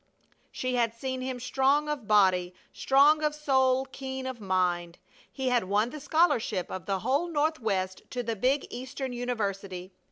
[0.51, 4.97] She had seen him strong of body, strong of soul, keen of mind.
[5.31, 9.93] He had won the scholarship of the whole Northwest to the big Eastern university.